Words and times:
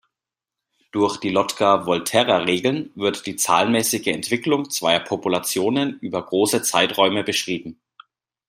Durch 0.91 1.17
die 1.19 1.29
Lotka-Volterra-Regeln 1.29 2.89
wird 2.95 3.27
die 3.27 3.35
zahlenmäßige 3.35 4.07
Entwicklung 4.07 4.67
zweier 4.71 5.01
Populationen 5.01 5.99
über 5.99 6.25
große 6.25 6.63
Zeiträume 6.63 7.23
beschrieben. 7.23 7.79